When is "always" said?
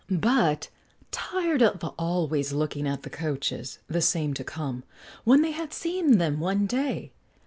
1.95-2.53